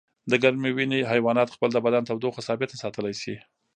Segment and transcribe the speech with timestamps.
[0.31, 3.35] د ګرمې وینې حیوانات خپل د بدن تودوخه ثابته ساتلی شي